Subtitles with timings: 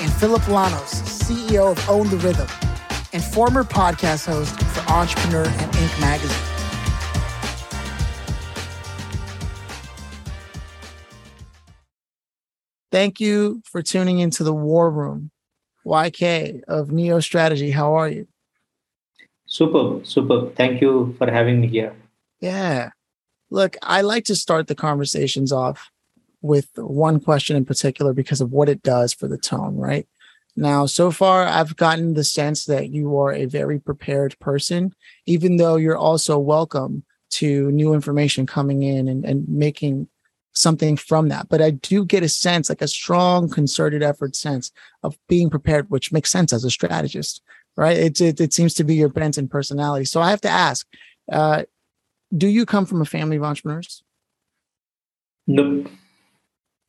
[0.00, 2.48] and Phillip Lanos, CEO of Own the Rhythm,
[3.12, 6.00] and former podcast host for Entrepreneur and Inc.
[6.00, 6.58] magazine.
[12.90, 15.30] Thank you for tuning into the War Room.
[15.86, 18.26] YK of Neo Strategy, how are you?
[19.46, 20.50] Super, super.
[20.50, 21.94] Thank you for having me here.
[22.40, 22.90] Yeah.
[23.50, 25.90] Look, I like to start the conversations off
[26.40, 30.06] with one question in particular because of what it does for the tone, right?
[30.56, 34.92] Now, so far, I've gotten the sense that you are a very prepared person,
[35.26, 40.08] even though you're also welcome to new information coming in and, and making
[40.54, 41.48] something from that.
[41.48, 44.72] But I do get a sense, like a strong concerted effort sense
[45.02, 47.40] of being prepared, which makes sense as a strategist,
[47.76, 47.96] right?
[47.96, 50.06] It, it, it seems to be your bent and personality.
[50.06, 50.86] So I have to ask,
[51.30, 51.64] uh,
[52.36, 54.02] do you come from a family of entrepreneurs?
[55.46, 55.88] Nope.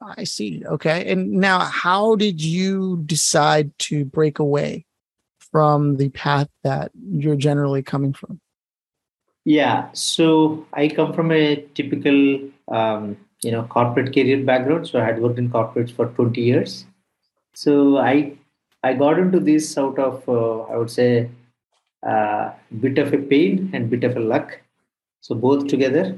[0.01, 0.63] I see.
[0.65, 1.11] Okay.
[1.11, 4.85] And now, how did you decide to break away
[5.39, 8.39] from the path that you're generally coming from?
[9.45, 9.89] Yeah.
[9.93, 14.87] So I come from a typical, um, you know, corporate career background.
[14.87, 16.85] So I had worked in corporates for 20 years.
[17.53, 18.33] So I
[18.83, 21.29] I got into this out of, uh, I would say,
[22.03, 24.61] a uh, bit of a pain and bit of a luck.
[25.19, 26.17] So both together.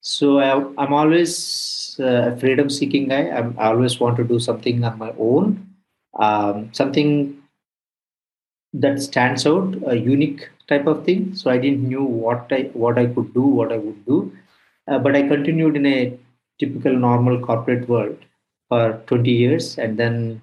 [0.00, 3.30] So I, I'm always a freedom seeking guy.
[3.30, 5.66] I'm, i always want to do something on my own,
[6.18, 7.38] um, something
[8.72, 11.34] that stands out, a unique type of thing.
[11.34, 14.32] So I didn't knew what I what I could do, what I would do,
[14.86, 16.18] uh, but I continued in a
[16.58, 18.18] typical normal corporate world
[18.68, 20.42] for 20 years, and then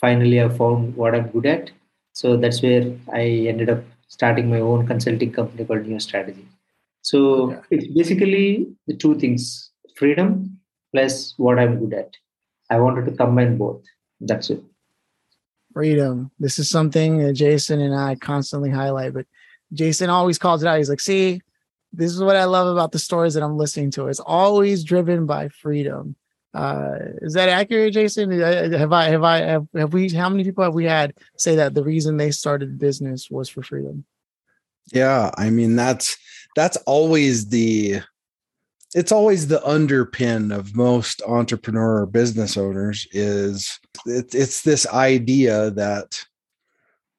[0.00, 1.70] finally I found what I'm good at.
[2.12, 3.22] So that's where I
[3.52, 6.46] ended up starting my own consulting company called Neo Strategy.
[7.02, 7.60] So okay.
[7.70, 10.59] it's basically the two things: freedom
[10.92, 12.16] plus what I'm good at.
[12.68, 13.82] I wanted to combine both.
[14.20, 14.62] That's it.
[15.72, 16.30] Freedom.
[16.38, 19.26] This is something that Jason and I constantly highlight, but
[19.72, 20.78] Jason always calls it out.
[20.78, 21.42] He's like, see,
[21.92, 24.08] this is what I love about the stories that I'm listening to.
[24.08, 26.16] It's always driven by freedom.
[26.52, 28.32] Uh, is that accurate, Jason?
[28.32, 31.74] Have I, have I, have, have we, how many people have we had say that
[31.74, 34.04] the reason they started business was for freedom?
[34.92, 35.30] Yeah.
[35.36, 36.16] I mean, that's,
[36.56, 38.00] that's always the,
[38.94, 45.70] it's always the underpin of most entrepreneur or business owners is it, it's this idea
[45.70, 46.24] that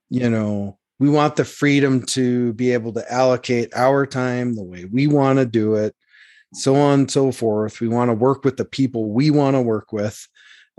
[0.09, 4.85] you know we want the freedom to be able to allocate our time the way
[4.85, 5.95] we want to do it
[6.53, 7.79] so on and so forth.
[7.79, 10.27] We want to work with the people we want to work with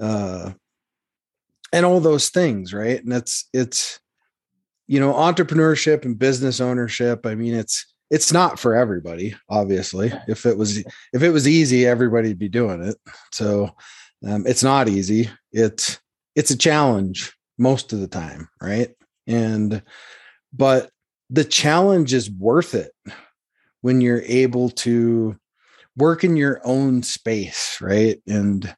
[0.01, 0.53] uh,
[1.73, 3.03] and all those things right?
[3.03, 3.99] And it's it's
[4.87, 10.13] you know entrepreneurship and business ownership i mean it's it's not for everybody obviously.
[10.29, 10.79] If it was
[11.13, 12.97] if it was easy everybody'd be doing it.
[13.33, 13.71] So
[14.25, 15.31] um, it's not easy.
[15.51, 15.99] It's
[16.37, 18.91] it's a challenge most of the time right?
[19.27, 19.83] And
[20.53, 20.91] but
[21.31, 22.93] the challenge is worth it
[23.81, 25.37] when you're able to
[25.97, 28.21] work in your own space right?
[28.29, 28.73] And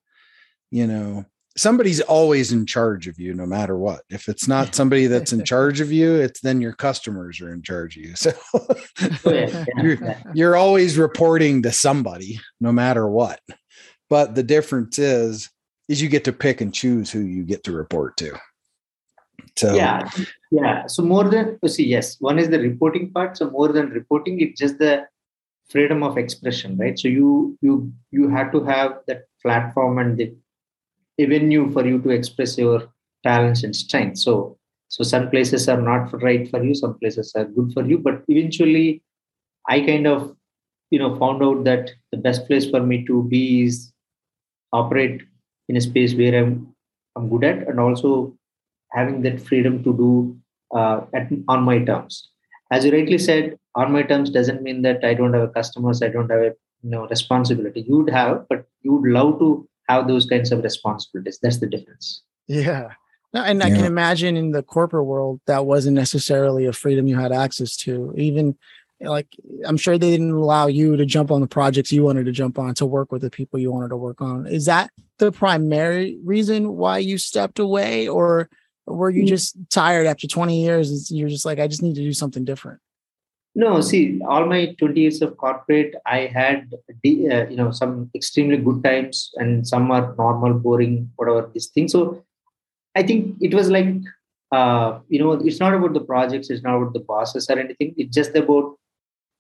[0.71, 4.03] you know somebody's always in charge of you no matter what.
[4.11, 7.63] If it's not somebody that's in charge of you it's then your customers are in
[7.63, 8.15] charge of you.
[9.25, 13.41] So you're, you're always reporting to somebody no matter what.
[14.11, 15.51] But the difference is
[15.89, 18.39] is you get to pick and choose who you get to report to.
[19.57, 20.09] So yeah
[20.51, 20.87] yeah.
[20.87, 23.37] So more than see yes one is the reporting part.
[23.37, 25.07] So more than reporting it's just the
[25.71, 26.99] freedom of expression right?
[26.99, 30.35] So you you you have to have that platform and the
[31.19, 32.89] a venue for you to express your
[33.25, 34.25] talents and strengths.
[34.25, 34.59] So,
[34.89, 37.99] so some places are not right for you, some places are good for you.
[37.99, 39.03] But eventually,
[39.69, 40.37] I kind of,
[40.91, 43.93] you know, found out that the best place for me to be is
[44.73, 45.23] operate
[45.69, 46.75] in a space where I'm
[47.17, 48.37] I'm good at, and also
[48.91, 50.37] having that freedom to do
[50.77, 52.29] uh, at, on my terms.
[52.73, 56.03] As you rightly said, on my terms doesn't mean that I don't have a customers,
[56.03, 56.53] I don't have a
[56.83, 57.85] you know responsibility.
[57.89, 61.39] You'd have, but you would love to have those kinds of responsibilities.
[61.43, 62.23] That's the difference.
[62.47, 62.91] Yeah.
[63.33, 63.77] And I yeah.
[63.77, 68.15] can imagine in the corporate world that wasn't necessarily a freedom you had access to.
[68.17, 68.57] Even
[69.01, 69.27] like
[69.67, 72.59] I'm sure they didn't allow you to jump on the projects you wanted to jump
[72.59, 74.47] on to work with the people you wanted to work on.
[74.47, 78.49] Is that the primary reason why you stepped away or
[78.87, 79.29] were you mm.
[79.29, 82.81] just tired after 20 years you're just like i just need to do something different
[83.55, 88.57] no see all my 20 years of corporate i had uh, you know some extremely
[88.57, 92.01] good times and some are normal boring whatever this thing so
[92.97, 93.93] i think it was like
[94.59, 97.95] uh, you know it's not about the projects it's not about the bosses or anything.
[97.97, 98.77] It's just about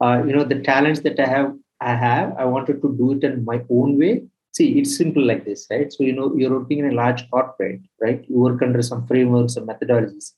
[0.00, 1.50] uh, you know the talents that i have
[1.80, 4.22] i have i wanted to do it in my own way.
[4.56, 5.92] See it's simple like this right?
[5.92, 8.24] So you know you're working in a large corporate right?
[8.28, 10.32] You work under some frameworks and methodologies.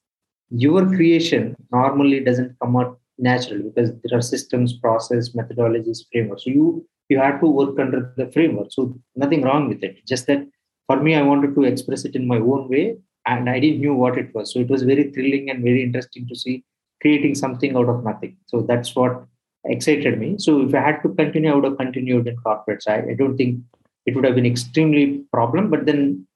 [0.50, 6.44] Your creation normally doesn't come out naturally because there are systems process methodologies frameworks.
[6.44, 8.68] So you you have to work under the framework.
[8.72, 10.04] So nothing wrong with it.
[10.06, 10.46] Just that
[10.86, 12.96] for me i wanted to express it in my own way
[13.26, 14.52] and i didn't knew what it was.
[14.52, 16.64] So it was very thrilling and very interesting to see
[17.02, 18.36] creating something out of nothing.
[18.46, 19.24] So that's what
[19.64, 20.36] excited me.
[20.38, 23.36] So if i had to continue i would have continued in corporate side i don't
[23.36, 23.60] think
[24.06, 26.26] it would have been extremely problem but then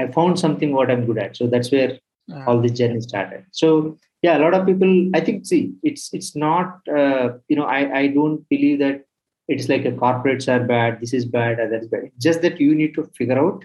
[0.00, 1.36] i found something what i'm good at.
[1.36, 1.98] So that's where
[2.46, 3.44] all this journey started.
[3.52, 7.68] So yeah a lot of people i think see it's it's not uh, you know
[7.78, 9.04] i i don't believe that
[9.48, 12.60] it's like a corporates are bad this is bad or that's bad it's just that
[12.60, 13.64] you need to figure out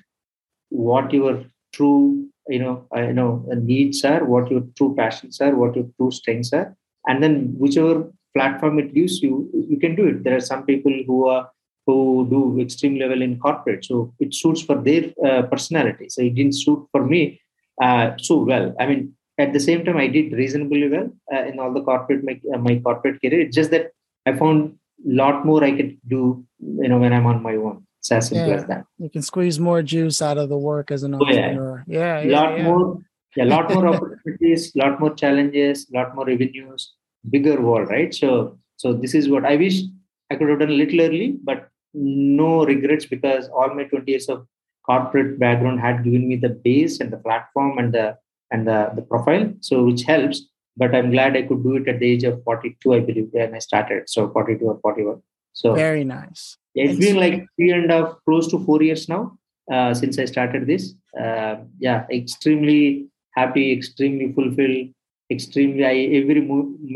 [0.69, 1.33] what your
[1.73, 3.29] true you know i know
[3.71, 6.67] needs are what your true passions are what your true strengths are
[7.07, 7.95] and then whichever
[8.35, 9.33] platform it gives you
[9.71, 11.43] you can do it there are some people who are
[11.85, 13.85] who do extreme level in corporate.
[13.85, 16.09] So it suits for their uh, personality.
[16.09, 17.41] So it didn't suit for me
[17.81, 18.75] uh, so well.
[18.79, 22.23] I mean, at the same time, I did reasonably well uh, in all the corporate
[22.23, 23.41] my, uh, my corporate career.
[23.41, 23.91] It's just that
[24.25, 27.85] I found a lot more I could do, you know, when I'm on my own.
[27.99, 28.55] It's as simple yeah.
[28.55, 28.85] as that.
[28.97, 31.79] You can squeeze more juice out of the work as an entrepreneur.
[31.79, 32.63] Oh, yeah, yeah, yeah lot yeah.
[32.63, 33.01] more.
[33.35, 36.93] Yeah, a lot more opportunities, a lot more challenges, a lot more revenues,
[37.29, 38.13] bigger world, right?
[38.13, 39.81] So, so this is what I wish
[40.31, 44.29] I could have done a little early, but no regrets because all my 20 years
[44.29, 44.47] of
[44.85, 48.17] corporate background had given me the base and the platform and the
[48.55, 50.41] and the, the profile so which helps
[50.81, 53.55] but i'm glad i could do it at the age of 42 i believe when
[53.55, 55.21] i started so 42 or 41
[55.53, 56.57] so very nice.
[56.73, 59.23] yeah, it's been like three and a half close to four years now
[59.73, 60.93] uh, since i started this.
[61.21, 63.07] Uh, yeah extremely
[63.39, 64.89] happy extremely fulfilled
[65.31, 66.41] extremely I, every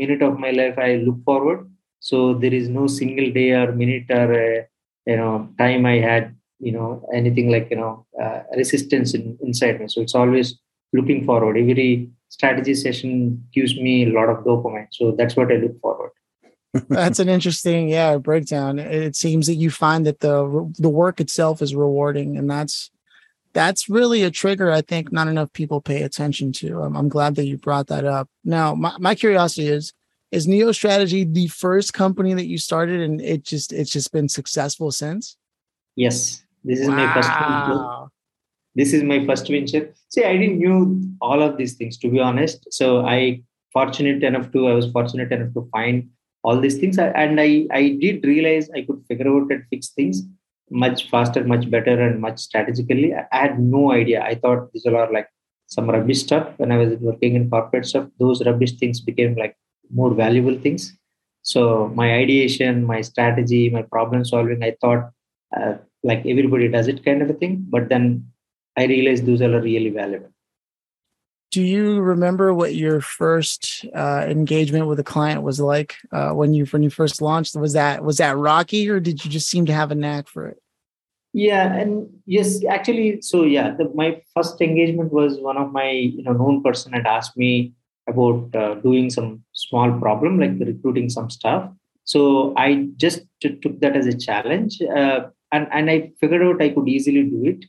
[0.00, 1.68] minute of my life i look forward.
[2.02, 4.62] So there is no single day or minute or uh,
[5.06, 9.80] you know time i had you know anything like you know uh, resistance in, inside
[9.80, 9.88] me.
[9.88, 10.58] So it's always
[10.92, 11.56] looking forward.
[11.56, 16.12] Every strategy session gives me a lot of dopamine so that's what i look forward.
[16.88, 18.78] That's an interesting yeah breakdown.
[18.78, 22.90] It seems that you find that the the work itself is rewarding and that's
[23.52, 26.80] that's really a trigger i think not enough people pay attention to.
[26.82, 28.28] I'm, I'm glad that you brought that up.
[28.44, 29.92] Now my, my curiosity is
[30.30, 34.28] is neo strategy the first company that you started and it just it's just been
[34.28, 35.36] successful since?
[35.96, 36.44] Yes.
[36.62, 36.94] This is wow.
[36.94, 37.99] my first venture
[38.74, 39.92] this is my first venture.
[40.08, 42.66] See i didn't knew all of these things to be honest.
[42.72, 46.08] So i fortunate enough to i was fortunate enough to find
[46.42, 46.98] all these things.
[46.98, 50.22] And i i did realize i could figure out and fix things
[50.70, 53.12] much faster much better and much strategically.
[53.14, 54.22] I had no idea.
[54.22, 55.28] I thought these are like
[55.66, 56.48] some rubbish stuff.
[56.58, 59.56] When i was working in corporate stuff those rubbish things became like
[59.92, 60.96] more valuable things.
[61.42, 65.10] So my ideation my strategy my problem solving i thought
[65.56, 67.66] uh, like everybody does it kind of a thing.
[67.68, 68.26] But then
[68.80, 70.32] i realized those are really valuable.
[71.50, 76.54] Do you remember what your first uh, engagement with a client was like uh, when
[76.54, 77.56] you when you first launched?
[77.56, 80.46] Was that was that rocky or did you just seem to have a knack for
[80.46, 80.58] it?
[81.32, 86.22] Yeah and yes actually so yeah the, my first engagement was one of my you
[86.22, 87.72] know known person had asked me
[88.06, 91.68] about uh, doing some small problem like recruiting some staff.
[92.04, 95.20] So i just t- took that as a challenge uh,
[95.52, 97.64] and and i figured out i could easily do it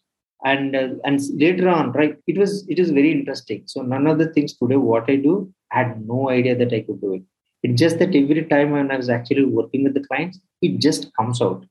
[0.45, 4.17] and uh, and later on right it was it is very interesting so none of
[4.17, 5.33] the things today what i do
[5.71, 7.23] i had no idea that i could do it
[7.63, 11.11] it's just that every time when i was actually working with the clients it just
[11.15, 11.63] comes out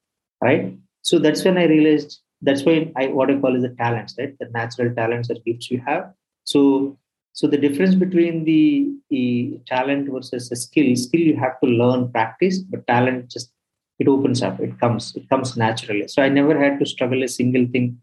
[0.43, 4.15] right so that's when i realized that's why i what i call is the talents
[4.19, 6.05] right the natural talents or gifts you have
[6.45, 6.97] so
[7.33, 12.11] so the difference between the, the talent versus a skill, skill you have to learn,
[12.11, 13.53] practice, but talent just
[13.99, 16.09] it opens up, it comes, it comes naturally.
[16.09, 17.99] So I never had to struggle a single thing.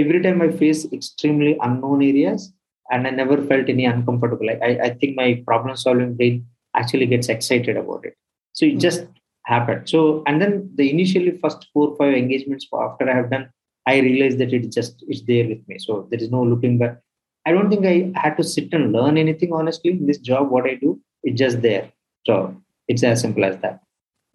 [0.00, 2.52] Every time I face extremely unknown areas,
[2.90, 4.48] and I never felt any uncomfortable.
[4.50, 8.14] I, I think my problem solving brain actually gets excited about it.
[8.52, 8.78] So it hmm.
[8.78, 9.06] just
[9.44, 9.88] happened.
[9.88, 13.50] So and then the initially first four five engagements after I have done,
[13.86, 15.78] I realized that it just is there with me.
[15.78, 16.98] So there is no looking back.
[17.46, 19.92] I don't think I had to sit and learn anything honestly.
[19.92, 21.90] In this job, what I do, it's just there.
[22.26, 22.56] So
[22.88, 23.80] it's as simple as that.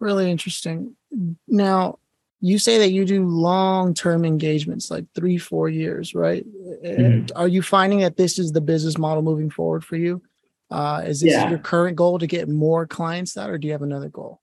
[0.00, 0.96] Really interesting.
[1.46, 1.98] Now,
[2.44, 6.44] you say that you do long-term engagements, like three, four years, right?
[6.84, 7.34] Mm-hmm.
[7.34, 10.20] Are you finding that this is the business model moving forward for you?
[10.70, 11.48] Uh, is this yeah.
[11.48, 14.42] your current goal to get more clients that, or do you have another goal?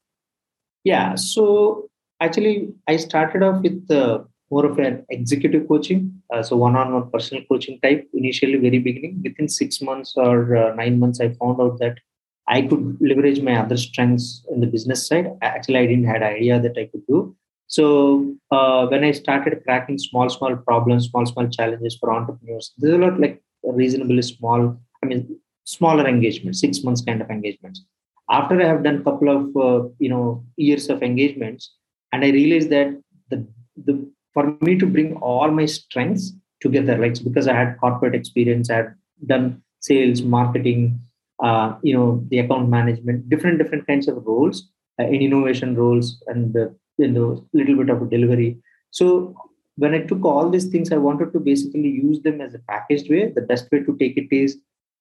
[0.84, 1.14] Yeah.
[1.14, 7.12] So actually, I started off with uh, more of an executive coaching, uh, so one-on-one
[7.12, 9.22] personal coaching type initially, very beginning.
[9.24, 12.00] Within six months or uh, nine months, I found out that
[12.48, 15.28] I could leverage my other strengths in the business side.
[15.44, 17.36] Actually, I didn't had idea that I could do.
[17.72, 22.96] So uh, when I started cracking small, small problems, small, small challenges for entrepreneurs, there's
[22.96, 24.78] a lot like reasonably small.
[25.02, 27.86] I mean, smaller engagements, six months kind of engagements.
[28.30, 31.74] After I have done a couple of uh, you know years of engagements,
[32.12, 32.90] and I realized that
[33.30, 33.48] the
[33.86, 33.96] the
[34.34, 38.76] for me to bring all my strengths together, like because I had corporate experience, I
[38.78, 38.96] had
[39.28, 41.00] done sales, marketing,
[41.42, 46.22] uh, you know, the account management, different different kinds of roles, uh, in innovation roles,
[46.28, 48.58] and uh, you know, little bit of a delivery.
[48.92, 49.36] So
[49.78, 53.10] when I took all these things, I wanted to basically use them as a packaged
[53.10, 53.32] way.
[53.34, 54.58] The best way to take it is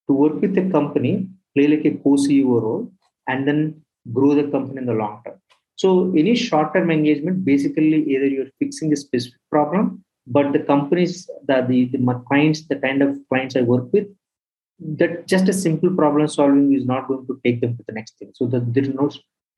[0.08, 2.92] to work with the company, play like a co-CEO role,
[3.28, 3.82] and then
[4.12, 5.36] grow the company in the long term.
[5.76, 11.64] So any short-term engagement, basically either you're fixing a specific problem, but the companies, the,
[11.66, 14.06] the, the clients, the kind of clients I work with,
[14.96, 18.18] that just a simple problem solving is not going to take them to the next
[18.18, 18.30] thing.
[18.34, 19.10] So the, there is no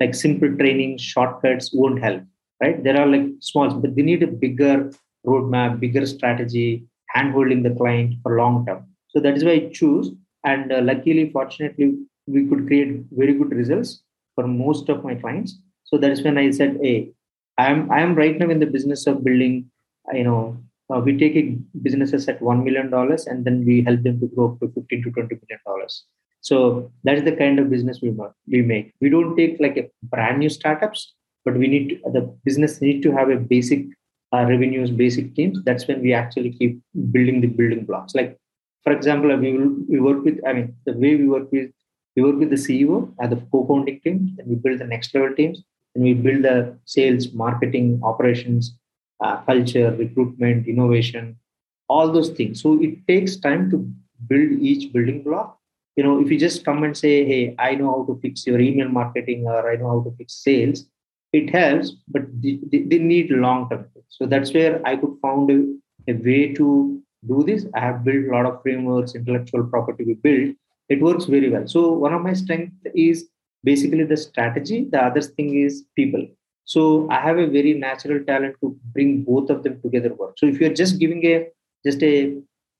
[0.02, 2.22] like simple training, shortcuts won't help,
[2.62, 2.82] right?
[2.84, 4.90] There are like small, but they need a bigger
[5.26, 8.86] roadmap, bigger strategy, hand-holding the client for long term.
[9.08, 10.10] So that is why I choose.
[10.44, 14.02] And uh, luckily, fortunately, we could create very good results
[14.34, 15.58] for most of my clients
[15.92, 17.12] so that is when I said, "Hey,
[17.58, 19.70] I'm I'm right now in the business of building.
[20.12, 20.56] You know,
[20.88, 21.36] uh, we take
[21.82, 25.10] businesses at one million dollars and then we help them to grow to fifteen to
[25.10, 26.04] twenty million dollars.
[26.42, 28.14] So that is the kind of business we
[28.46, 28.92] we make.
[29.00, 33.02] We don't take like a brand new startups, but we need to, the business need
[33.04, 33.86] to have a basic
[34.34, 35.62] uh, revenues, basic teams.
[35.64, 36.80] That's when we actually keep
[37.10, 38.14] building the building blocks.
[38.14, 38.38] Like
[38.84, 40.40] for example, we will we work with.
[40.46, 41.70] I mean, the way we work with
[42.16, 45.34] we work with the CEO and the co-founding team, and we build the next level
[45.34, 45.62] teams
[45.94, 48.76] and we build the sales, marketing, operations,
[49.20, 51.36] uh, culture, recruitment, innovation,
[51.88, 52.62] all those things.
[52.62, 53.78] So it takes time to
[54.28, 55.58] build each building block.
[55.96, 58.60] You know, if you just come and say, "Hey, I know how to fix your
[58.60, 60.86] email marketing," or "I know how to fix sales,"
[61.32, 63.86] it helps, but they, they need long term.
[64.08, 65.58] So that's where I could found a,
[66.12, 67.66] a way to do this.
[67.74, 70.56] I have built a lot of frameworks, intellectual property we built.
[70.88, 71.66] It works very well.
[71.66, 73.28] So one of my strengths is
[73.64, 76.24] basically the strategy the other thing is people
[76.64, 80.46] so i have a very natural talent to bring both of them together work so
[80.46, 81.46] if you're just giving a
[81.86, 82.14] just a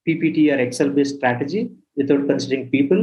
[0.07, 3.01] ppt or excel based strategy without considering people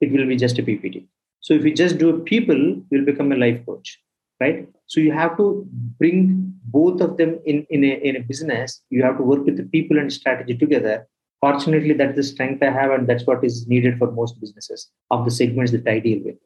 [0.00, 1.04] it will be just a ppt
[1.40, 2.60] so if you just do people
[2.90, 3.98] you'll become a life coach
[4.40, 5.66] right so you have to
[5.98, 9.56] bring both of them in in a, in a business you have to work with
[9.56, 11.06] the people and strategy together
[11.40, 15.24] fortunately that's the strength i have and that's what is needed for most businesses of
[15.24, 16.36] the segments that i deal with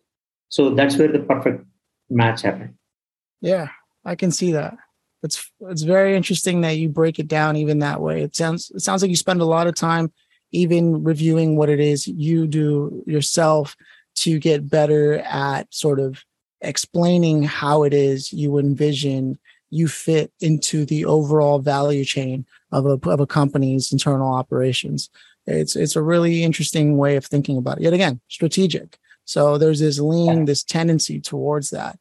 [0.48, 1.64] so that's where the perfect
[2.10, 2.74] match happened.
[3.40, 3.68] Yeah,
[4.04, 4.76] I can see that.
[5.22, 8.22] It's it's very interesting that you break it down even that way.
[8.22, 10.12] It sounds it sounds like you spend a lot of time
[10.54, 13.76] even reviewing what it is you do yourself
[14.14, 16.24] to get better at sort of
[16.60, 19.38] explaining how it is you envision
[19.70, 25.10] you fit into the overall value chain of a, of a company's internal operations.
[25.46, 27.82] It's it's a really interesting way of thinking about it.
[27.82, 28.98] Yet again, strategic.
[29.24, 31.98] So there's this lean, this tendency towards that.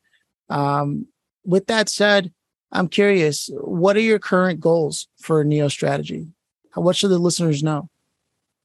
[0.50, 1.08] Um,
[1.46, 2.32] with that said,
[2.72, 6.28] I'm curious, what are your current goals for Neo Strategy?
[6.76, 7.90] What should the listeners know?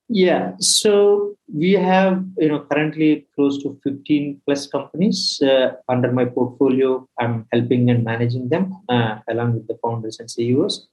[0.09, 6.25] Yeah, so we have you know currently close to 15 plus companies uh, under my
[6.25, 7.07] portfolio.
[7.19, 10.89] I'm helping and managing them uh, along with the founders and CEOs.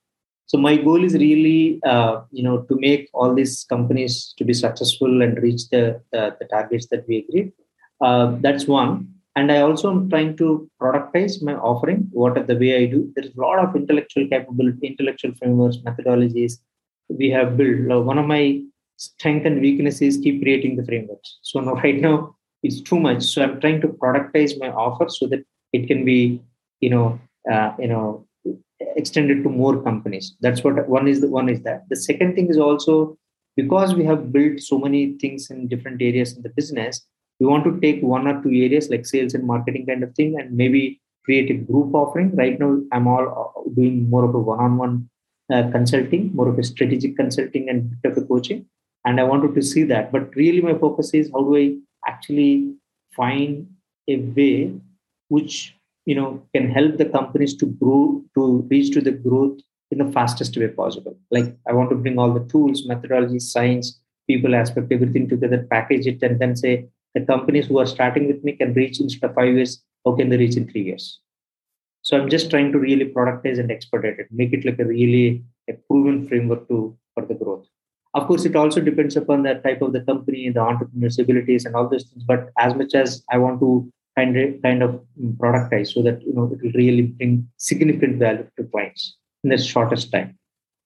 [0.48, 4.53] So my goal is really, uh, you know, to make all these companies to be
[4.53, 7.53] successful and reach the the, targets that we agreed.
[8.01, 9.07] Uh, that's one.
[9.38, 12.10] And I also am trying to productize my offering.
[12.12, 13.12] What are the way I do?
[13.15, 16.60] There's a lot of intellectual capability, intellectual frameworks, methodologies
[17.10, 18.05] we have built.
[18.05, 18.62] One of my
[18.97, 21.39] strength and weaknesses keep creating the frameworks.
[21.41, 23.23] So now, right now, it's too much.
[23.23, 26.41] So I'm trying to productize my offer so that it can be,
[26.79, 27.19] you know,
[27.51, 28.25] uh, you know,
[28.95, 32.47] extended to more companies that's what one is the one is that the second thing
[32.49, 33.17] is also
[33.55, 37.05] because we have built so many things in different areas in the business
[37.39, 40.37] we want to take one or two areas like sales and marketing kind of thing
[40.39, 44.39] and maybe create a group offering right now i'm all uh, doing more of a
[44.39, 45.09] one-on-one
[45.53, 48.65] uh, consulting more of a strategic consulting and bit of a coaching
[49.05, 50.12] and i wanted to see that.
[50.12, 51.75] But really my focus is how do i
[52.07, 52.74] actually
[53.15, 53.67] find
[54.07, 54.74] a way
[55.29, 59.59] which you know can help the companies to grow to reach to the growth
[59.91, 61.17] in the fastest way possible.
[61.31, 66.07] Like i want to bring all the tools methodology science people aspect everything together package
[66.07, 69.53] it and then say the companies who are starting with me can reach in five
[69.55, 69.81] years.
[70.05, 71.19] How can they reach in three years?
[72.01, 75.43] So i'm just trying to really productize and expedite it make it like a really
[75.69, 77.65] a proven framework to for the growth
[78.15, 81.75] of course it also depends upon the type of the company the entrepreneur's abilities and
[81.75, 83.69] all those things but as much as i want to
[84.17, 85.01] kind of kind of
[85.43, 89.57] productize so that you know it will really bring significant value to clients in the
[89.57, 90.38] shortest time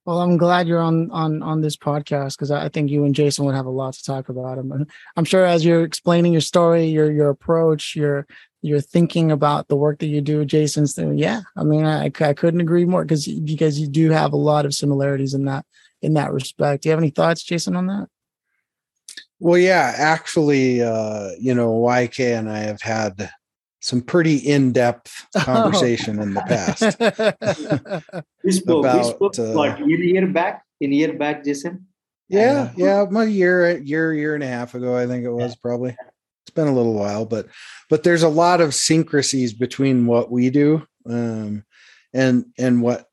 [0.05, 3.45] well, I'm glad you're on on on this podcast because I think you and Jason
[3.45, 4.57] would have a lot to talk about.
[4.57, 8.25] I'm, I'm sure as you're explaining your story, your your approach, your
[8.63, 11.19] you're thinking about the work that you do, Jason's doing.
[11.19, 14.65] Yeah, I mean, I, I couldn't agree more because because you do have a lot
[14.65, 15.63] of similarities in that
[16.01, 16.83] in that respect.
[16.83, 18.07] Do you have any thoughts, Jason, on that?
[19.39, 23.29] Well, yeah, actually, uh, you know, YK and I have had
[23.79, 25.39] some pretty in-depth oh.
[25.39, 26.23] conversation oh.
[26.23, 28.25] in the past.
[28.43, 31.87] we spoke, about, we spoke uh, what, a year back, in a year back, Jason?
[32.27, 35.55] Yeah, uh, yeah, my year, year, year and a half ago, I think it was
[35.55, 35.95] probably.
[36.43, 37.47] It's been a little while, but
[37.91, 41.63] but there's a lot of syncrasies between what we do um,
[42.11, 43.08] and and what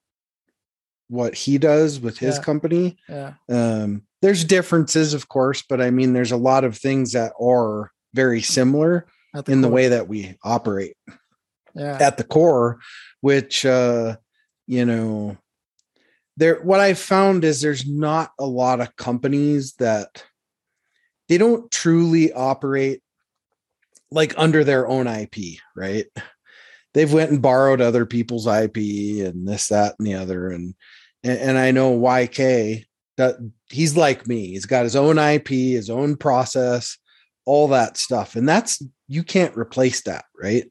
[1.08, 2.42] what he does with his yeah.
[2.42, 2.98] company.
[3.08, 3.34] Yeah.
[3.48, 7.92] Um, there's differences, of course, but I mean, there's a lot of things that are
[8.14, 9.60] very similar the in core.
[9.60, 10.96] the way that we operate
[11.74, 11.98] yeah.
[12.00, 12.80] at the core,
[13.20, 14.16] which, uh,
[14.66, 15.36] you know,
[16.36, 20.24] there, what I've found is there's not a lot of companies that
[21.28, 23.02] they don't truly operate
[24.10, 26.06] like under their own IP, right?
[26.96, 28.78] They've went and borrowed other people's IP
[29.26, 30.48] and this, that, and the other.
[30.48, 30.74] And,
[31.22, 32.86] and I know YK
[33.18, 33.36] that
[33.68, 34.46] he's like me.
[34.52, 36.96] He's got his own IP, his own process,
[37.44, 38.34] all that stuff.
[38.34, 40.64] And that's you can't replace that, right?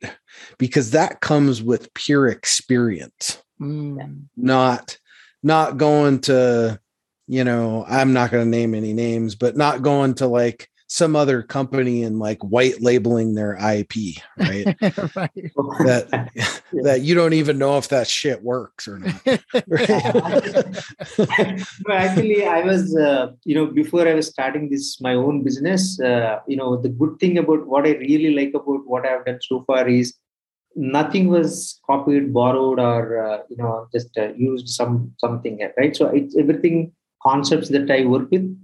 [0.58, 3.42] Because that comes with pure experience.
[3.62, 4.24] Mm.
[4.36, 4.98] Not
[5.44, 6.80] not going to,
[7.28, 11.16] you know, I'm not going to name any names, but not going to like some
[11.16, 14.66] other company and like white labeling their IP, right?
[15.16, 15.52] right.
[15.84, 16.82] That yeah.
[16.84, 19.26] that you don't even know if that shit works or not.
[21.88, 26.00] no, actually, I was, uh, you know, before I was starting this my own business,
[26.00, 29.40] uh, you know, the good thing about what I really like about what I've done
[29.42, 30.16] so far is
[30.76, 35.96] nothing was copied, borrowed, or uh, you know, just uh, used some something, right?
[35.96, 36.92] So it's everything
[37.24, 38.56] concepts that I work with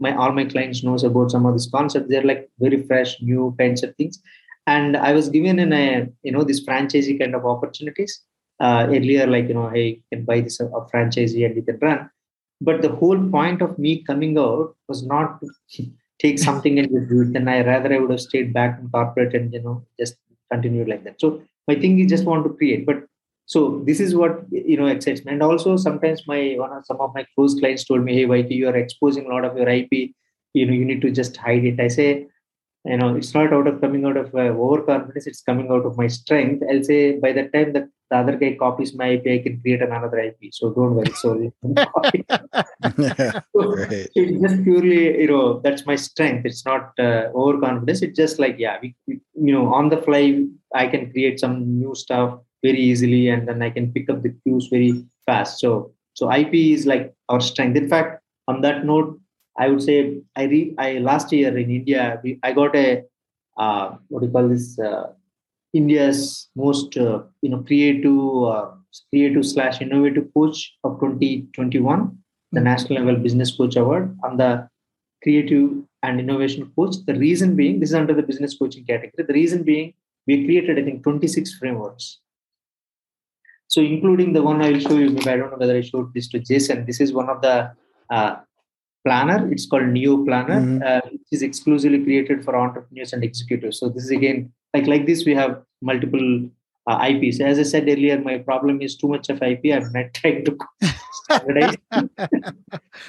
[0.00, 2.08] my all my clients knows about some of these concepts.
[2.08, 4.20] They're like very fresh new kinds of things.
[4.66, 8.20] And i was given in a you know this franchisee kind of opportunities.
[8.60, 11.62] Uh, earlier like you know hey you can buy this a, a franchisee and you
[11.62, 12.08] can run.
[12.60, 15.86] But the whole point of me coming out was not to
[16.20, 17.32] take something and do it.
[17.32, 20.16] Then i rather i would have stayed back in corporate and you know just
[20.50, 21.20] continued like that.
[21.20, 22.86] So my thing is just want to create.
[22.86, 23.04] But
[23.46, 25.32] so this is what you know excites me.
[25.32, 28.36] And also sometimes my one of some of my close clients told me hey why
[28.36, 31.64] you are exposing a lot of your ip you know you need to just hide
[31.64, 31.80] it.
[31.80, 32.26] I say
[32.84, 35.96] you know it's not out of coming out of uh, overconfidence it's coming out of
[35.96, 36.62] my strength.
[36.70, 39.82] I'll say by the time that the other guy copies my ip i can create
[39.86, 41.28] another ip so don't worry so,
[43.52, 44.08] so right.
[44.14, 46.44] it's just purely you know that's my strength.
[46.44, 48.02] It's not uh, overconfidence.
[48.02, 51.94] It's just like yeah we, you know on the fly i can create some new
[51.94, 55.60] stuff very easily and then i can pick up the cues very fast.
[55.60, 57.76] So so ip is like our strength.
[57.76, 59.18] In fact on that note
[59.58, 59.96] i would say
[60.36, 63.02] i read i last year in india we, i got a
[63.58, 65.06] uh, what do you call this uh,
[65.80, 68.22] india's most uh, you know creative
[68.52, 68.66] uh,
[69.10, 72.18] creative slash innovative coach of 2021
[72.52, 72.64] the hmm.
[72.64, 74.16] national level business coach award.
[74.24, 74.68] On the
[75.22, 75.70] creative
[76.02, 79.62] and innovation coach the reason being this is under the business coaching category the reason
[79.62, 79.92] being
[80.26, 82.18] we created i think 26 frameworks
[83.72, 86.12] so including the one I will show you, maybe I don't know whether I showed
[86.12, 86.84] this to Jason.
[86.84, 87.72] This is one of the
[88.10, 88.36] uh,
[89.02, 89.50] planner.
[89.50, 90.60] It's called Neo Planner.
[90.60, 90.82] Mm-hmm.
[90.86, 93.78] Uh, which is exclusively created for entrepreneurs and executives.
[93.78, 95.24] So this is again like like this.
[95.24, 96.50] We have multiple
[96.86, 97.40] uh, IPs.
[97.40, 99.72] As I said earlier, my problem is too much of IP.
[99.72, 100.58] I'm not trying to
[101.24, 101.76] standardize.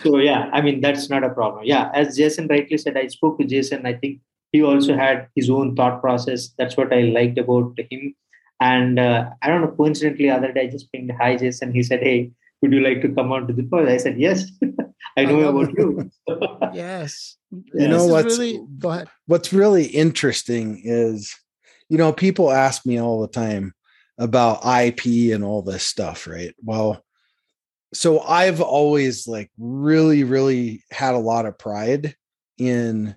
[0.04, 1.66] so yeah, I mean that's not a problem.
[1.66, 3.86] Yeah, as Jason rightly said, I spoke to Jason.
[3.86, 4.22] I think
[4.54, 6.52] he also had his own thought process.
[6.58, 8.16] That's what I liked about him.
[8.64, 11.74] And uh, I don't know, coincidentally, other day I just pinged hi Jason.
[11.74, 13.90] He said, Hey, would you like to come on to the pod?
[13.90, 14.46] I said, Yes.
[15.18, 16.10] I know I about you.
[16.74, 17.38] yes.
[17.76, 19.10] You know what's really, go ahead.
[19.28, 21.36] What's really interesting is,
[21.88, 23.74] you know, people ask me all the time
[24.18, 26.56] about IP and all this stuff, right?
[26.64, 27.04] Well,
[27.94, 32.16] so I've always like really, really had a lot of pride
[32.58, 33.16] in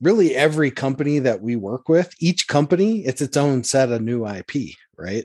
[0.00, 4.26] really every company that we work with, each company, it's its own set of new
[4.26, 5.24] IP, right?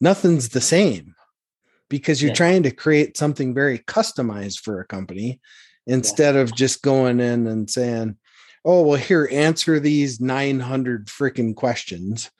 [0.00, 1.14] Nothing's the same
[1.88, 2.36] because you're yeah.
[2.36, 5.40] trying to create something very customized for a company
[5.86, 6.40] instead yeah.
[6.40, 8.16] of just going in and saying,
[8.64, 12.30] oh, well, here, answer these 900 freaking questions.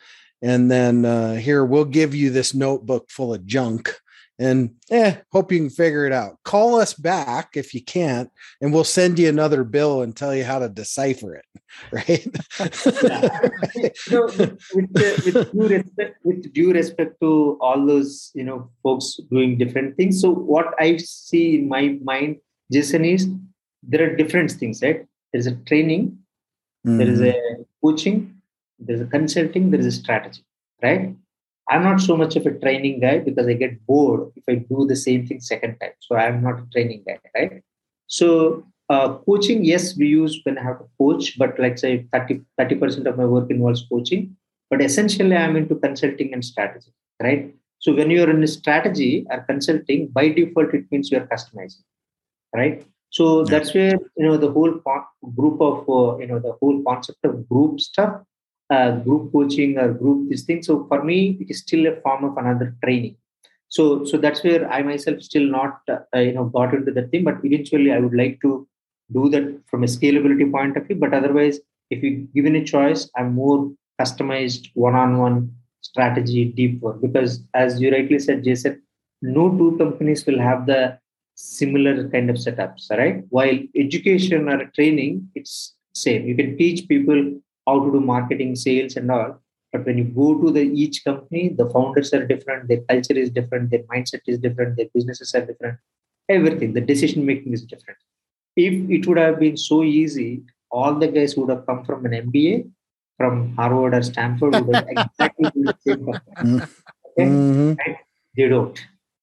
[0.40, 3.96] And then uh, here, we'll give you this notebook full of junk
[4.42, 6.38] and eh, hope you can figure it out.
[6.42, 8.28] Call us back if you can't,
[8.60, 11.46] and we'll send you another bill and tell you how to decipher it.
[11.90, 12.26] Right?
[12.60, 13.96] right.
[13.96, 19.56] So with, with, due respect, with due respect to all those you know folks doing
[19.56, 20.20] different things.
[20.20, 22.36] So what I see in my mind,
[22.70, 23.28] Jason, is
[23.82, 25.06] there are different things, right?
[25.32, 26.18] There's a training,
[26.86, 26.98] mm-hmm.
[26.98, 27.62] there is mm-hmm.
[27.62, 28.42] a coaching,
[28.78, 30.44] there's a consulting, there is a strategy,
[30.82, 31.14] right?
[31.72, 34.86] I'm not so much of a training guy because I get bored if I do
[34.86, 35.94] the same thing second time.
[36.00, 37.62] So I'm not a training guy, right?
[38.08, 42.74] So uh, coaching, yes, we use when I have to coach, but like say 30
[42.74, 44.36] percent of my work involves coaching.
[44.68, 47.54] But essentially, I'm into consulting and strategy, right?
[47.78, 51.84] So when you're in a strategy or consulting, by default, it means you're customizing,
[52.54, 52.86] right?
[53.10, 54.74] So that's where you know the whole
[55.38, 58.22] group of uh, you know the whole concept of group stuff
[59.04, 60.62] group coaching or group this thing.
[60.62, 63.16] So for me, it is still a form of another training.
[63.68, 67.24] So so that's where I myself still not uh, you know got into that thing.
[67.24, 68.52] But eventually, I would like to
[69.18, 70.96] do that from a scalability point of view.
[71.04, 75.36] But otherwise, if you given a choice, I'm more customized one-on-one
[75.82, 78.82] strategy deep work because as you rightly said, Jason,
[79.20, 80.98] no two companies will have the
[81.34, 83.24] similar kind of setups, right?
[83.30, 86.26] While education or training, it's same.
[86.26, 87.18] You can teach people
[87.66, 89.40] how to do marketing, sales, and all.
[89.72, 93.30] But when you go to the each company, the founders are different, their culture is
[93.30, 95.78] different, their mindset is different, their businesses are different.
[96.28, 97.98] Everything, the decision making is different.
[98.56, 102.12] If it would have been so easy, all the guys would have come from an
[102.12, 102.70] MBA
[103.16, 106.66] from Harvard or Stanford would have exactly the same company.
[107.12, 107.28] Okay?
[107.28, 107.72] Mm-hmm.
[107.78, 107.96] Right?
[108.36, 108.78] They don't.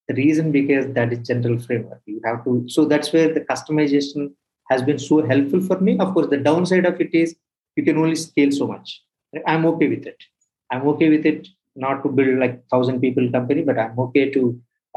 [0.08, 2.02] The reason because that is general framework.
[2.06, 2.65] You have to.
[2.67, 4.34] So that's where the customization
[4.69, 5.97] has been so helpful for me.
[5.97, 7.36] Of course, the downside of it is
[7.80, 8.89] you can only scale so much.
[9.54, 10.20] I'm okay with it.
[10.72, 14.42] I'm okay with it not to build like thousand people company but i'm okay to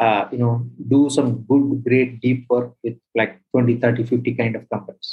[0.05, 0.55] uh, you know
[0.95, 5.11] do some good great deep work with like 20 30 50 kind of companies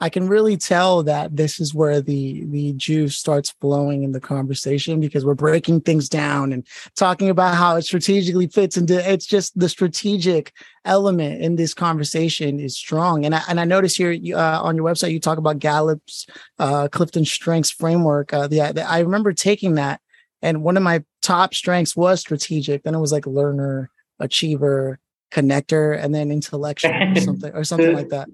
[0.00, 4.20] I can really tell that this is where the the juice starts flowing in the
[4.20, 9.26] conversation because we're breaking things down and talking about how it strategically fits into it's
[9.26, 10.52] just the strategic
[10.84, 13.24] element in this conversation is strong.
[13.24, 16.26] And I, and I notice here uh, on your website you talk about Gallup's
[16.58, 18.32] uh, Clifton Strengths framework.
[18.32, 20.00] Uh, the, the, I remember taking that
[20.42, 22.84] and one of my top strengths was strategic.
[22.84, 25.00] Then it was like learner achiever
[25.32, 28.28] connector and then intellectual or something or something like that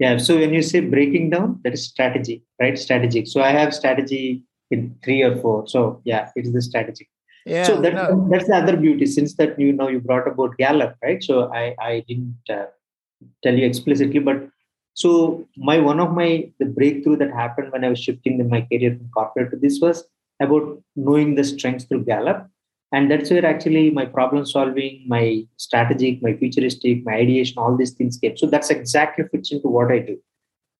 [0.00, 0.16] yeah.
[0.16, 2.76] So when you say breaking down, that is strategy, right?
[2.78, 3.28] Strategic.
[3.28, 5.68] So I have strategy in three or four.
[5.68, 7.08] So yeah, it is the strategy.
[7.44, 7.64] Yeah.
[7.64, 8.28] So that, no.
[8.30, 9.04] that's the other beauty.
[9.04, 11.22] Since that you know you brought about Gallup, right?
[11.22, 12.66] So I I didn't uh,
[13.42, 14.48] tell you explicitly, but
[14.94, 18.62] so my one of my the breakthrough that happened when I was shifting in my
[18.62, 20.04] career from corporate to this was
[20.40, 22.48] about knowing the strengths through Gallup
[22.92, 27.92] and that's where actually my problem solving my strategic my futuristic my ideation all these
[27.92, 28.36] things came.
[28.36, 30.18] So that's exactly fits into what i do.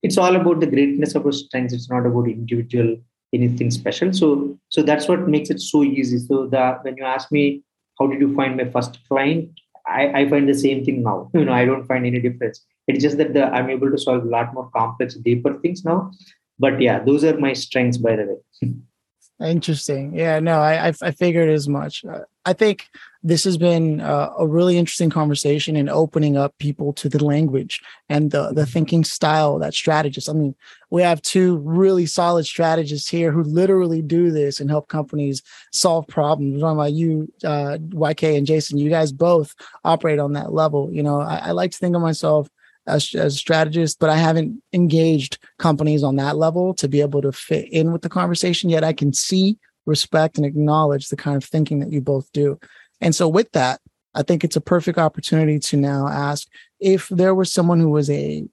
[0.02, 1.74] It's all about the greatness of our strengths.
[1.74, 2.96] It's not about individual
[3.32, 4.12] anything special.
[4.12, 6.18] So so that's what makes it so easy.
[6.18, 7.62] So that when you ask me
[7.98, 9.50] how did you find my first client?
[9.86, 11.30] I, I find the same thing now.
[11.34, 12.64] You know i don't find any difference.
[12.88, 16.10] It's just that the, i'm able to solve a lot more complex deeper things now.
[16.58, 18.72] But yeah those are my strengths by the way
[19.40, 20.14] Interesting.
[20.14, 22.04] Yeah, no, I, I, I figured as much.
[22.04, 22.88] Uh, I think
[23.22, 27.80] this has been uh, a really interesting conversation in opening up people to the language
[28.08, 28.70] and the the mm-hmm.
[28.70, 30.28] thinking style that strategists.
[30.28, 30.54] I mean,
[30.90, 36.06] we have two really solid strategists here who literally do this and help companies solve
[36.06, 36.56] problems.
[36.56, 38.78] I'm talking about you, uh, YK and Jason.
[38.78, 40.90] You guys both operate on that level.
[40.92, 42.48] You know, I, I like to think of myself
[42.90, 47.22] as, as a strategist, but I haven't engaged companies on that level to be able
[47.22, 48.84] to fit in with the conversation yet.
[48.84, 52.58] I can see, respect, and acknowledge the kind of thinking that you both do.
[53.00, 53.80] And so, with that,
[54.14, 56.48] I think it's a perfect opportunity to now ask
[56.80, 58.44] if there was someone who was a,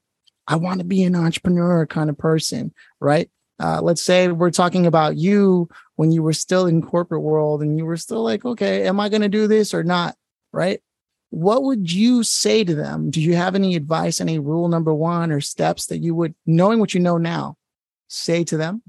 [0.48, 3.30] I want to be an entrepreneur kind of person, right?
[3.60, 7.78] Uh, let's say we're talking about you when you were still in corporate world and
[7.78, 10.16] you were still like, okay, am I going to do this or not?
[10.54, 10.82] Right
[11.30, 13.10] what would you say to them?
[13.10, 16.80] Do you have any advice, any rule number one or steps that you would, knowing
[16.80, 17.58] what you know now,
[18.08, 18.82] say to them?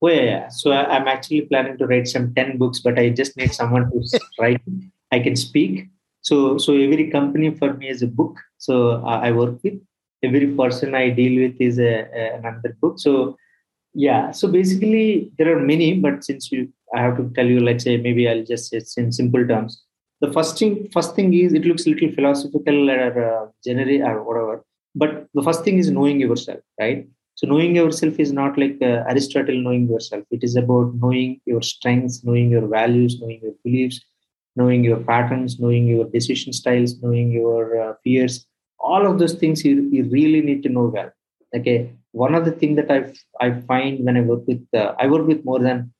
[0.00, 0.48] Oh, yeah, yeah.
[0.48, 4.20] So I'm actually planning to write some 10 books, but I just need someone to
[4.38, 4.60] write.
[5.10, 5.88] I can speak.
[6.20, 8.38] So, so every company for me is a book.
[8.58, 9.80] So I work with
[10.24, 12.98] every person I deal with is a, a, another book.
[12.98, 13.36] So
[13.94, 14.30] yeah.
[14.32, 17.96] So basically there are many, but since you I have to tell you, let's say
[17.96, 19.82] maybe I'll just say in simple terms.
[20.24, 24.22] The first thing, first thing is it looks a little philosophical or uh, generic or
[24.28, 24.64] whatever.
[24.94, 27.06] But the first thing is knowing yourself, right?
[27.34, 30.24] So knowing yourself is not like uh, Aristotle knowing yourself.
[30.30, 34.00] It is about knowing your strengths, knowing your values, knowing your beliefs,
[34.56, 38.46] knowing your patterns, knowing your decision styles, knowing your uh, fears.
[38.78, 41.10] All of those things you, you really need to know well.
[41.54, 41.92] Okay.
[42.12, 43.00] One of the things that I
[43.44, 45.92] I find when I work with uh, I work with more than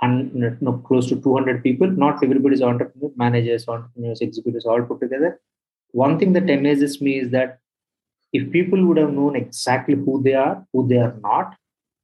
[0.00, 1.90] 100, no, close to 200 people.
[1.90, 5.40] Not everybody is entrepreneur, managers, entrepreneurs, executives, all put together.
[5.92, 7.58] One thing that amazes me is that
[8.32, 11.56] if people would have known exactly who they are, who they are not,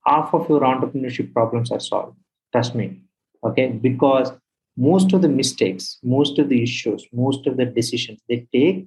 [0.06, 2.16] half of your entrepreneurship problems are solved.
[2.52, 3.02] Trust me.
[3.44, 3.68] Okay.
[3.68, 4.32] Because
[4.76, 8.86] most of the mistakes, most of the issues, most of the decisions they take,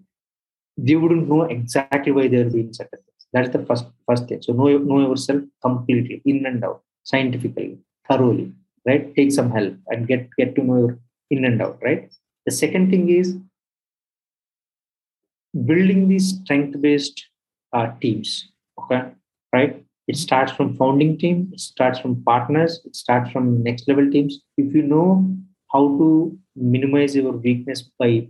[0.78, 3.28] they wouldn't know exactly why they're doing certain things.
[3.34, 4.41] That's the first first thing.
[4.41, 8.54] So know, know yourself completely, in and out, scientifically, thoroughly,
[8.88, 9.13] right?
[9.15, 12.10] Take some help and get get to know your in and out, right?
[12.45, 13.36] The second thing is
[15.65, 17.26] building these strength-based
[17.73, 18.52] uh, teams.
[18.80, 19.04] Okay,
[19.54, 19.84] right?
[20.08, 21.50] It starts from founding team.
[21.52, 22.80] It starts from partners.
[22.86, 24.39] It starts from next level teams.
[24.58, 25.36] If you know
[25.73, 28.30] how to minimize your weakness by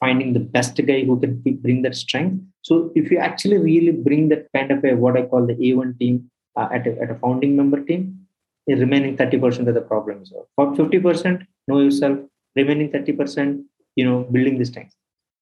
[0.00, 2.42] finding the best guy who can bring that strength.
[2.62, 5.98] So if you actually really bring that kind of a what I call the A1
[5.98, 8.25] team uh, at, a, at a founding member team,
[8.66, 12.18] the remaining 30% of the problem is For 50%, know yourself.
[12.54, 13.62] Remaining 30%,
[13.96, 14.94] you know, building the strength.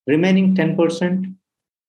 [0.07, 1.35] Remaining 10%,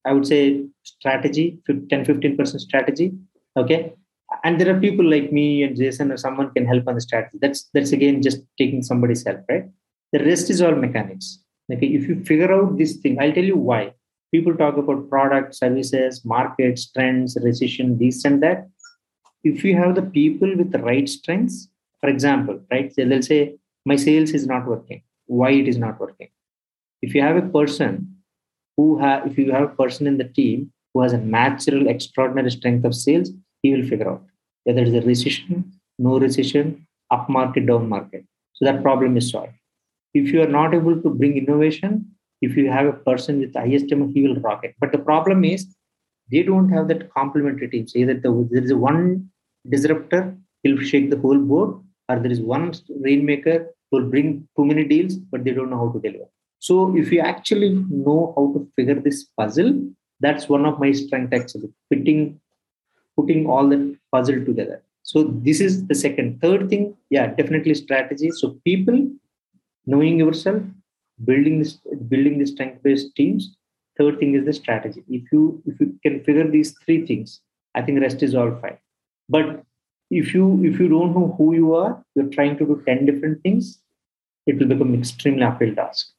[0.06, 3.14] I would say strategy, 10, 15% strategy.
[3.58, 3.94] Okay
[4.44, 7.38] and there are people like me and jason or someone can help on the strategy
[7.42, 9.66] that's that's again just taking somebody's help right
[10.14, 11.28] the rest is all mechanics
[11.72, 13.82] okay if you figure out this thing i'll tell you why
[14.34, 18.68] people talk about products services markets trends recession this and that
[19.52, 21.58] if you have the people with the right strengths
[22.02, 23.40] for example right they'll say
[23.92, 25.02] my sales is not working
[25.40, 26.32] why it is not working
[27.02, 27.92] if you have a person
[28.78, 32.52] who have if you have a person in the team who has a natural extraordinary
[32.58, 33.32] strength of sales
[33.62, 34.24] he will figure out
[34.66, 38.26] whether it's a recession, no recession, up market, down market.
[38.54, 39.54] So that problem is solved.
[40.14, 44.12] If you are not able to bring innovation, if you have a person with demand,
[44.14, 44.76] he will rock it.
[44.80, 45.68] But the problem is
[46.32, 47.88] they don't have that complementary team.
[47.88, 49.30] Say that the, there is one
[49.70, 54.66] disruptor, he'll shake the whole board, or there is one rainmaker who will bring too
[54.66, 56.30] many deals, but they don't know how to deliver.
[56.60, 59.88] So if you actually know how to figure this puzzle,
[60.20, 62.40] that's one of my strengths actually, fitting
[63.18, 64.82] putting all the puzzle together.
[65.04, 66.42] So this is the second.
[66.42, 68.32] Third thing yeah definitely strategy.
[68.32, 69.10] So people
[69.86, 70.64] knowing yourself
[71.24, 71.74] building this
[72.10, 73.56] building the strength based teams.
[73.98, 75.04] Third thing is the strategy.
[75.08, 77.42] If you if you can figure these three things
[77.76, 78.78] i think rest is all fine
[79.30, 79.64] but
[80.10, 83.42] if you if you don't know who you are you're trying to do 10 different
[83.42, 83.80] things
[84.46, 86.12] it will become an extremely uphill task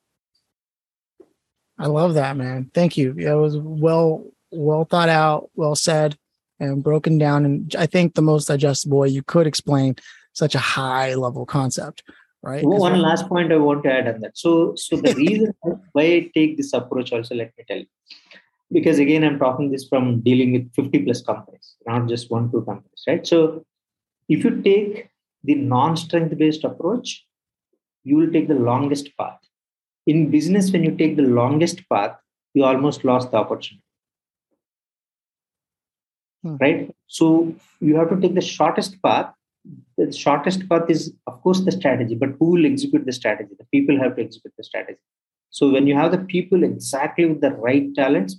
[1.78, 6.16] i love that man thank you yeah, it was well well thought out well said
[6.60, 7.44] and broken down.
[7.44, 9.96] And I think the most digestible way you could explain
[10.32, 12.02] such a high level concept,
[12.42, 12.64] right?
[12.64, 14.36] Well, one last point I want to add on that.
[14.36, 15.54] So, so the reason
[15.92, 17.86] why I take this approach also, let me tell you,
[18.72, 22.62] because again, I'm talking this from dealing with 50 plus companies, not just one, two
[22.62, 23.26] companies, right?
[23.26, 23.64] So,
[24.28, 25.08] if you take
[25.44, 27.24] the non-strength based approach,
[28.02, 29.38] you will take the longest path.
[30.06, 32.16] In business, when you take the longest path,
[32.54, 33.82] you almost lost the opportunity
[36.42, 36.56] hmm.
[36.60, 36.94] right?
[37.06, 39.32] So you have to take the shortest path.
[39.98, 43.50] The shortest path is, of course, the strategy, but who will execute the strategy?
[43.58, 45.00] The people have to execute the strategy.
[45.56, 48.36] So when you have the people exactly with the right talents,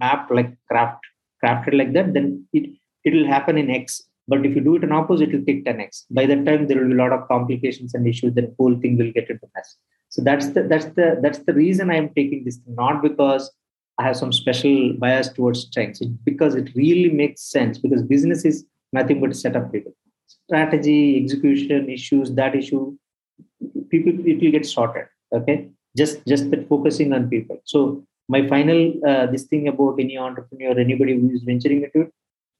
[0.00, 1.04] mapped like craft,
[1.44, 2.70] crafted like that, then it
[3.04, 4.02] it will happen in X.
[4.28, 6.04] But if you do it in opposite, it will take 10x.
[6.10, 8.32] By that time, there will be a lot of complications and issues.
[8.34, 9.76] Then the whole thing will get into mess.
[10.08, 13.50] So that's the that's the that's the reason I am taking this, not because
[13.98, 18.46] I have some special bias towards strengths it, because it really makes sense because business
[18.46, 18.64] is
[18.94, 19.94] nothing but set setup people.
[20.26, 22.96] Strategy, execution, issues, that issue,
[23.90, 25.06] people it will get sorted.
[25.40, 25.68] Okay.
[25.96, 27.60] Just just that focusing on people.
[27.64, 32.12] So my final uh, this thing about any entrepreneur, anybody who is venturing into it,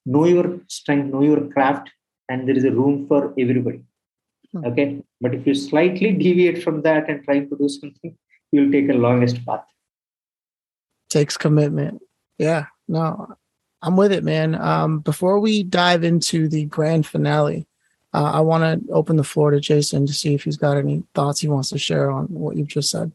[0.05, 1.91] know your strength, know your craft,
[2.29, 3.83] and there is a room for everybody.
[4.53, 4.67] Hmm.
[4.67, 5.03] Okay.
[5.21, 8.17] But if you slightly deviate from that and try to do something,
[8.51, 9.65] you'll take a longest path
[11.13, 12.03] takes commitment.
[12.39, 13.37] Yeah, no,
[13.83, 14.55] I'm with it, man.
[14.55, 17.67] Um, before we dive into the grand finale,
[18.15, 21.05] uh, I want to open the floor to Jason to see if he's got any
[21.15, 23.13] thoughts he wants to share on what you've just said.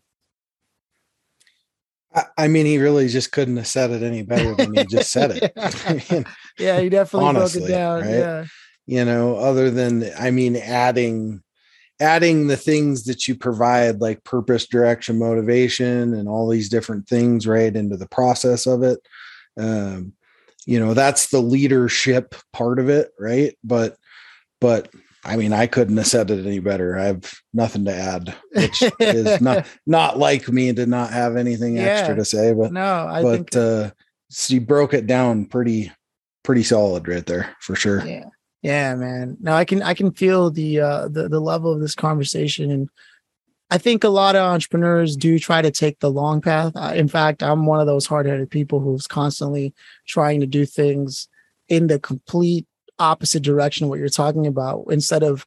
[2.37, 5.31] I mean, he really just couldn't have said it any better than he just said
[5.31, 5.53] it.
[6.09, 6.23] yeah.
[6.59, 8.01] yeah, he definitely Honestly, broke it down.
[8.01, 8.09] Right?
[8.11, 8.45] Yeah.
[8.85, 11.43] You know, other than, I mean, adding,
[11.99, 17.47] adding the things that you provide like purpose direction motivation and all these different things
[17.47, 18.99] right into the process of it
[19.57, 20.13] um,
[20.65, 23.97] you know that's the leadership part of it right but
[24.61, 24.89] but
[25.27, 26.97] I mean, I couldn't have said it any better.
[26.97, 31.75] I have nothing to add, which is not not like me to not have anything
[31.75, 31.83] yeah.
[31.83, 32.53] extra to say.
[32.53, 33.91] But no, I but uh,
[34.47, 35.91] you broke it down pretty
[36.43, 38.05] pretty solid right there for sure.
[38.05, 38.25] Yeah,
[38.61, 39.37] yeah, man.
[39.41, 42.89] Now I can I can feel the uh, the the level of this conversation, and
[43.69, 46.73] I think a lot of entrepreneurs do try to take the long path.
[46.95, 49.73] In fact, I'm one of those hard headed people who's constantly
[50.07, 51.27] trying to do things
[51.67, 52.65] in the complete
[52.99, 55.45] opposite direction of what you're talking about instead of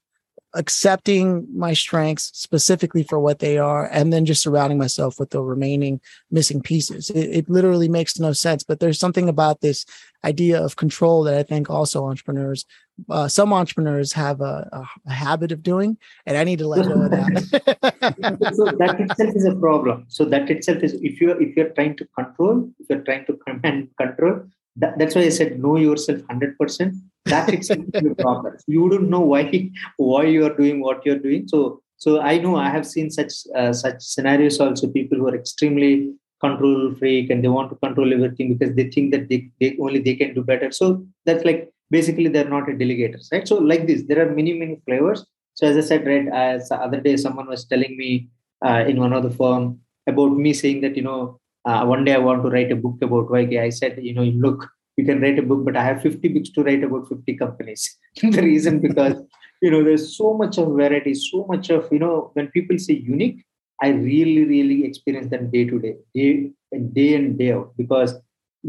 [0.54, 5.40] accepting my strengths specifically for what they are and then just surrounding myself with the
[5.40, 7.08] remaining missing pieces.
[7.10, 9.84] It, it, literally makes no sense but there's something about this
[10.24, 12.64] idea of control that i think also entrepreneurs
[13.08, 16.84] uh, some entrepreneurs have a, a, a, habit of doing and i need to let
[16.84, 18.52] go of that.
[18.54, 20.04] So that itself is a problem.
[20.08, 23.38] So that itself is if you're if you're trying to control if you're trying to
[23.46, 24.42] command control
[24.76, 27.85] that, that's why i said know yourself 100% that itself
[28.18, 28.56] problem.
[28.66, 31.48] You don't know why why you are doing what you're doing.
[31.48, 34.88] So so I know I have seen such uh, such scenarios also.
[34.88, 39.11] People who are extremely control freak and they want to control everything because they think
[39.12, 40.72] that they, they only they can do better.
[40.72, 43.46] So that's like basically they're not a delegators, right?
[43.46, 45.26] So like this, there are many many flavors.
[45.54, 48.30] So as I said, right, as the other day someone was telling me
[48.64, 52.14] uh, in one of the firm about me saying that you know uh, one day
[52.14, 53.61] I want to write a book about YK.
[53.61, 56.50] I said, you know, look, you can write a book but i have 50 books
[56.50, 57.83] to write about 50 companies.
[58.22, 59.16] The reason because
[59.62, 62.94] you know there's so much of variety so much of you know when people say
[62.94, 63.44] unique
[63.83, 66.31] i really really experience them day to day day
[66.72, 67.72] and day and day out.
[67.76, 68.14] Because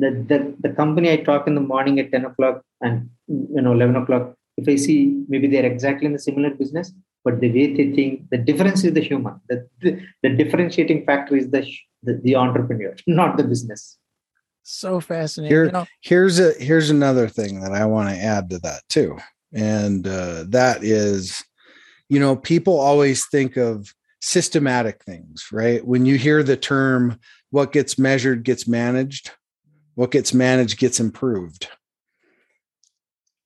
[0.02, 3.74] the, the the company i talk in the morning at 10 o'clock and you know
[3.74, 6.94] 11 o'clock if i see maybe they're exactly in the similar business
[7.26, 9.40] but the way they think the difference is the human.
[9.48, 11.62] The, the, the differentiating factor is the,
[12.04, 13.98] the the entrepreneur not the business
[14.64, 15.56] so fascinating.
[15.56, 15.86] Here, you know?
[16.02, 19.18] here's a here's another thing that I want to add to that too,
[19.54, 21.44] and uh, that is,
[22.10, 25.86] you know, people always think of systematic things, right?
[25.86, 27.20] When you hear the term
[27.50, 29.32] "what gets measured gets managed,"
[29.96, 31.68] what gets managed gets improved.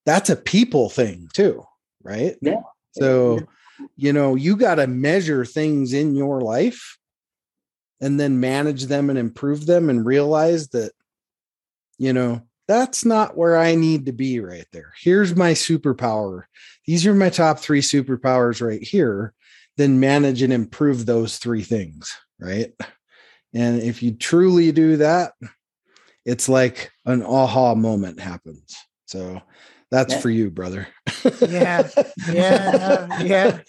[0.05, 1.63] That's a people thing too,
[2.03, 2.35] right?
[2.41, 2.61] Yeah.
[2.91, 3.41] So,
[3.97, 6.97] you know, you got to measure things in your life
[7.99, 10.91] and then manage them and improve them and realize that
[11.97, 14.93] you know, that's not where I need to be right there.
[14.99, 16.43] Here's my superpower.
[16.85, 19.33] These are my top three superpowers right here.
[19.77, 22.73] Then manage and improve those three things, right?
[23.53, 25.33] And if you truly do that,
[26.25, 28.75] it's like an aha moment happens.
[29.05, 29.41] So
[29.91, 30.19] that's yeah.
[30.19, 30.87] for you, brother.
[31.41, 31.87] yeah,
[32.31, 33.59] yeah, yeah.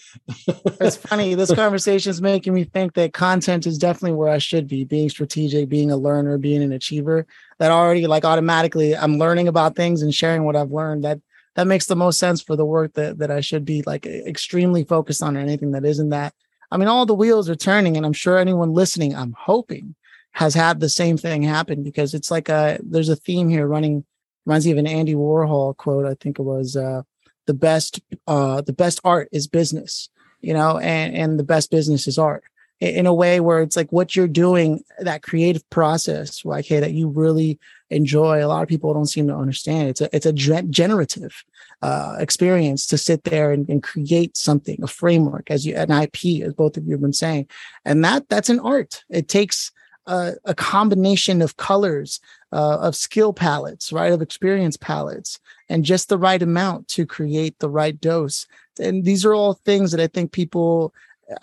[0.81, 1.35] It's funny.
[1.35, 4.83] This conversation is making me think that content is definitely where I should be.
[4.83, 7.27] Being strategic, being a learner, being an achiever.
[7.59, 11.03] That already, like, automatically, I'm learning about things and sharing what I've learned.
[11.03, 11.19] That
[11.55, 14.83] that makes the most sense for the work that that I should be like extremely
[14.83, 16.33] focused on, or anything that isn't that.
[16.71, 19.95] I mean, all the wheels are turning, and I'm sure anyone listening, I'm hoping,
[20.31, 24.05] has had the same thing happen because it's like a there's a theme here running
[24.47, 26.05] reminds me of an Andy Warhol quote.
[26.05, 27.01] I think it was uh,
[27.47, 30.09] the best uh, the best art is business,
[30.41, 32.43] you know, and and the best business is art.
[32.79, 36.93] In a way where it's like what you're doing, that creative process, like hey, that
[36.93, 38.43] you really enjoy.
[38.43, 39.89] A lot of people don't seem to understand.
[39.89, 41.43] It's a it's a generative
[41.81, 46.43] uh, experience to sit there and, and, create something, a framework, as you an IP,
[46.43, 47.47] as both of you have been saying,
[47.83, 49.03] and that that's an art.
[49.09, 49.71] It takes
[50.07, 52.19] a, a combination of colors,
[52.51, 55.39] uh, of skill palettes, right, of experience palettes,
[55.69, 58.47] and just the right amount to create the right dose.
[58.79, 60.93] And these are all things that I think people,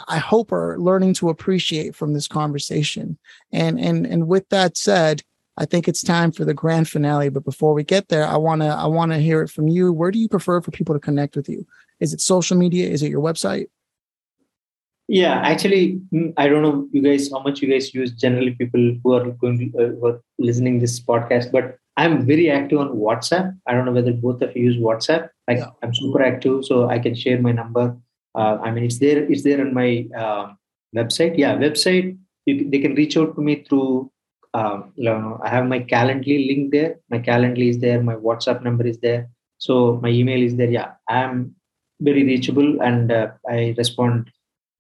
[0.08, 3.18] I hope, are learning to appreciate from this conversation.
[3.52, 5.22] And and and with that said,
[5.56, 7.28] I think it's time for the grand finale.
[7.28, 9.92] But before we get there, I wanna I wanna hear it from you.
[9.92, 11.66] Where do you prefer for people to connect with you?
[12.00, 12.88] Is it social media?
[12.88, 13.66] Is it your website?
[15.06, 18.96] Yeah, actually, mm, I don't know you guys how much you guys use generally people
[19.02, 22.96] who are going to, uh, who are listening this podcast, but I'm very active on
[22.96, 23.56] WhatsApp.
[23.66, 25.28] I don't know whether both of you use WhatsApp.
[25.46, 25.70] Like yeah.
[25.82, 27.96] I'm super active, so I can share my number.
[28.34, 29.22] Uh, I mean, it's there.
[29.30, 30.52] It's there on my uh,
[30.96, 31.36] website.
[31.36, 32.18] Yeah, website.
[32.46, 34.10] You, they can reach out to me through.
[34.54, 36.96] Um, you know, I have my Calendly link there.
[37.10, 38.02] My Calendly is there.
[38.02, 39.28] My WhatsApp number is there.
[39.58, 40.70] So my email is there.
[40.70, 41.54] Yeah, I'm
[42.00, 44.30] very reachable and uh, I respond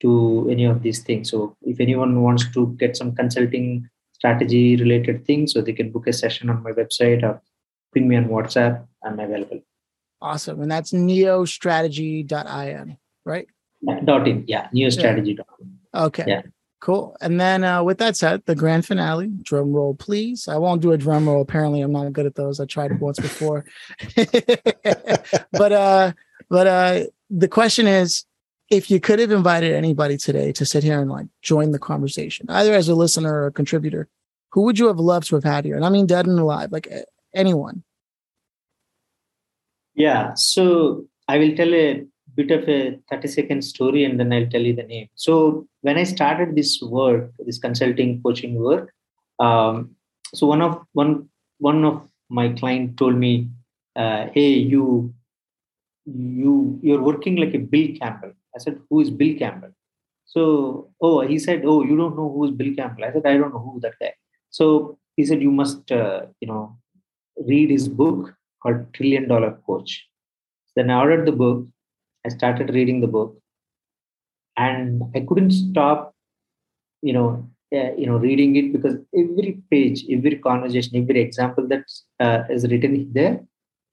[0.04, 1.30] to any of these things.
[1.30, 6.06] So if anyone wants to get some consulting strategy related things, so they can book
[6.06, 7.40] a session on my website or
[7.94, 8.86] ping me on WhatsApp.
[9.02, 9.60] I'm available.
[10.20, 10.60] Awesome.
[10.60, 13.46] And that's neostrategy.in, right?
[14.04, 15.38] Dot in, yeah, neostrategy.
[15.38, 16.06] Yeah.
[16.06, 16.24] Okay.
[16.26, 16.42] Yeah.
[16.80, 17.16] Cool.
[17.22, 20.48] And then uh, with that said, the grand finale, drum roll, please.
[20.48, 21.40] I won't do a drum roll.
[21.40, 22.60] Apparently, I'm not good at those.
[22.60, 23.64] I tried it once before.
[25.52, 26.12] but uh,
[26.50, 28.26] but uh, the question is,
[28.76, 32.46] if you could have invited anybody today to sit here and like join the conversation,
[32.48, 34.08] either as a listener or a contributor,
[34.52, 35.76] who would you have loved to have had here?
[35.76, 36.88] And I mean, dead and alive, like
[37.34, 37.82] anyone.
[39.94, 40.34] Yeah.
[40.34, 42.04] So I will tell a
[42.34, 45.08] bit of a 30 second story and then I'll tell you the name.
[45.14, 48.92] So when I started this work, this consulting coaching work,
[49.38, 49.96] um,
[50.34, 53.48] so one of one one of my client told me,
[53.96, 55.14] uh, "Hey, you
[56.04, 59.72] you you're working like a Bill Campbell." I said, "Who is Bill Campbell?"
[60.26, 63.36] So oh, he said, "Oh, you don't know who is Bill Campbell?" I said, "I
[63.36, 64.14] don't know who that guy."
[64.50, 66.76] So he said, "You must uh, you know
[67.52, 70.06] read his book called Trillion Dollar Coach."
[70.76, 71.66] Then I ordered the book
[72.24, 73.38] I started reading the book,
[74.56, 76.14] and I couldn't stop,
[77.02, 81.84] you know, uh, you know, reading it because every page, every conversation, every example that
[82.20, 83.40] uh, is written there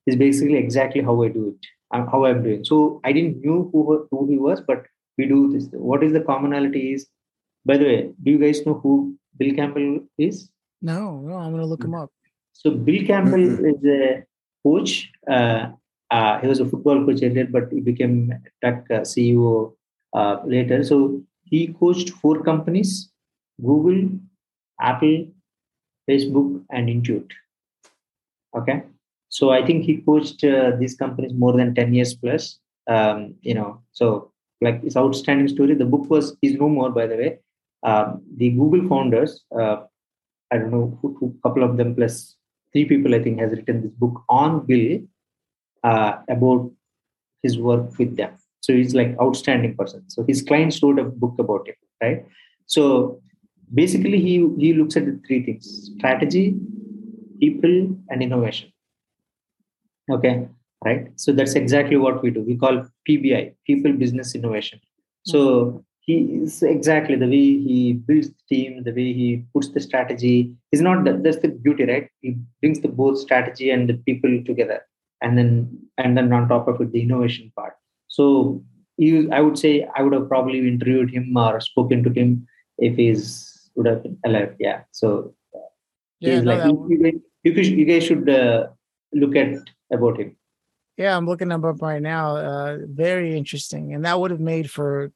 [0.08, 2.64] is basically exactly how I do it, how I'm doing.
[2.66, 4.86] So I didn't knew who who he was, but
[5.18, 5.68] we do this.
[5.72, 6.94] What is the commonality?
[6.94, 7.08] Is
[7.66, 10.50] by the way, do you guys know who Bill Campbell is?
[10.82, 12.10] No, no, I'm gonna look him up.
[12.54, 13.66] So Bill Campbell mm-hmm.
[13.66, 14.24] is a
[14.64, 15.72] coach uh,
[16.12, 19.74] uh, he was a football coach earlier, but he became tech uh, CEO
[20.14, 20.84] uh, later.
[20.84, 23.10] So he coached four companies:
[23.66, 24.10] Google,
[24.80, 25.28] Apple,
[26.10, 27.30] Facebook, and Intuit.
[28.56, 28.84] Okay,
[29.32, 32.60] so I think he coached uh, these companies more than ten years plus.
[32.88, 35.74] Um, you know, so like it's outstanding story.
[35.74, 37.40] The book was is no more, by the way.
[37.84, 39.78] Um, the Google founders, uh,
[40.52, 42.36] I don't know, a couple of them plus
[42.74, 45.00] three people, I think, has written this book on Bill
[45.84, 46.70] uh, about
[47.42, 48.34] his work with them.
[48.60, 50.04] So he's like outstanding person.
[50.10, 52.26] So his clients wrote a book about it, right?
[52.66, 53.22] So
[53.74, 56.54] basically, he he looks at the three things: strategy,
[57.40, 58.71] people, and innovation.
[60.12, 60.48] Okay,
[60.84, 61.08] right?
[61.16, 62.42] So that's exactly what we do.
[62.42, 64.80] We call PBI, people, business, innovation.
[65.24, 69.80] So he is exactly the way he builds the team, the way he puts the
[69.80, 70.54] strategy.
[70.72, 72.10] Is not that, that's the beauty, right?
[72.22, 74.82] He brings the both strategy and the people together
[75.22, 75.52] and then
[75.98, 77.74] and then on top of it the innovation part
[78.08, 78.26] so
[78.98, 82.46] you i would say i would have probably interviewed him or spoken to him
[82.78, 83.26] if he's
[83.76, 85.34] would have been alive yeah so
[86.20, 88.68] yeah no, like you, you, you, guys should uh,
[89.14, 89.54] look at
[89.92, 90.36] about him
[90.98, 94.70] yeah i'm looking him up right now uh, very interesting and that would have made
[94.70, 95.12] for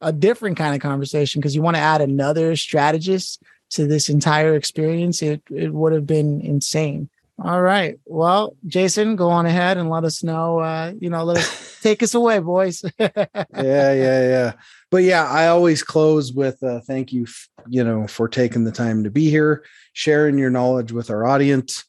[0.00, 4.54] a different kind of conversation because you want to add another strategist to this entire
[4.54, 7.08] experience it, it would have been insane
[7.40, 7.98] all right.
[8.04, 10.58] Well, Jason, go on ahead and let us know.
[10.58, 12.82] Uh, you know, let us take us away, boys.
[12.98, 13.12] yeah,
[13.54, 14.52] yeah, yeah.
[14.90, 18.72] But yeah, I always close with uh, thank you, f- you know, for taking the
[18.72, 21.84] time to be here, sharing your knowledge with our audience.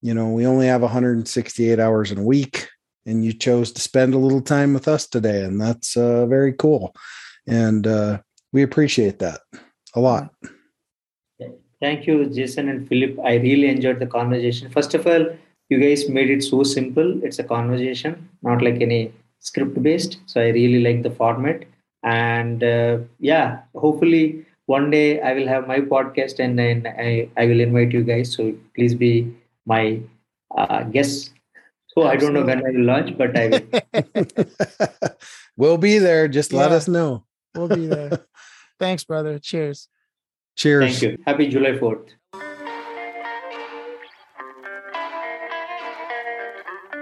[0.00, 2.68] You know, we only have 168 hours in a week,
[3.06, 6.52] and you chose to spend a little time with us today, and that's uh, very
[6.52, 6.94] cool.
[7.46, 8.20] And uh,
[8.52, 9.40] we appreciate that
[9.94, 10.30] a lot.
[11.80, 13.18] Thank you, Jason and Phillip.
[13.24, 14.68] I really enjoyed the conversation.
[14.68, 15.26] First of all,
[15.68, 17.22] you guys made it so simple.
[17.22, 20.18] It's a conversation, not like any script based.
[20.26, 21.64] So I really like the format.
[22.02, 27.46] And uh, yeah, hopefully one day I will have my podcast and then I, I
[27.46, 28.34] will invite you guys.
[28.34, 29.32] So please be
[29.68, 30.00] my
[30.56, 31.32] uh, guest.
[31.88, 32.10] So Absolutely.
[32.10, 33.62] I don't know when I will launch, but I will.
[35.56, 36.26] we'll be there.
[36.26, 36.58] Just yeah.
[36.60, 37.22] let us know.
[37.54, 38.26] We'll be there.
[38.80, 39.38] Thanks, brother.
[39.38, 39.88] Cheers.
[40.56, 40.84] Cheers.
[40.84, 41.16] Thank you.
[41.26, 42.08] Happy July 4th.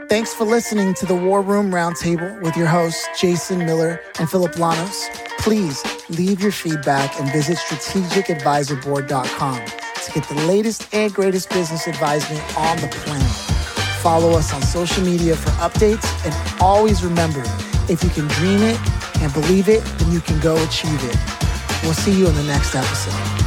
[0.09, 4.57] Thanks for listening to the War Room Roundtable with your hosts, Jason Miller and Phillip
[4.57, 5.09] Lanos.
[5.39, 12.41] Please leave your feedback and visit strategicadvisorboard.com to get the latest and greatest business advisement
[12.57, 13.27] on the planet.
[14.01, 17.43] Follow us on social media for updates and always remember
[17.89, 18.79] if you can dream it
[19.21, 21.17] and believe it, then you can go achieve it.
[21.83, 23.46] We'll see you in the next episode.